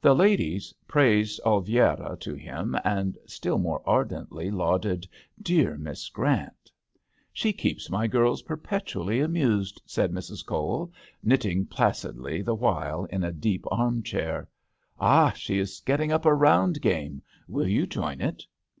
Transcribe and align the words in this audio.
The 0.00 0.14
ladies 0.16 0.74
praised 0.88 1.40
Oliviera 1.46 2.18
to 2.18 2.34
him, 2.34 2.76
and 2.84 3.16
still 3.24 3.56
more 3.56 3.82
ardently 3.88 4.50
lauded 4.50 5.06
dear 5.40 5.78
Miss 5.78 6.08
Grant." 6.08 6.72
*' 7.00 7.02
She 7.32 7.52
keeps 7.52 7.88
my 7.88 8.08
girls 8.08 8.42
per 8.42 8.56
petually 8.56 9.24
amused," 9.24 9.80
said 9.86 10.10
Mrs. 10.10 10.44
Cowell, 10.44 10.92
knitting 11.22 11.66
placidly 11.66 12.42
the 12.42 12.56
while 12.56 13.04
in 13.04 13.22
a 13.22 13.30
deep 13.30 13.64
arm 13.70 14.02
chair. 14.02 14.48
Ah 14.98 15.30
I 15.30 15.34
she 15.34 15.60
is 15.60 15.78
getting 15.78 16.10
up 16.10 16.26
a 16.26 16.34
round 16.34 16.82
game. 16.82 17.22
Will 17.46 17.68
you 17.68 17.86
join 17.86 18.20
it 18.20 18.44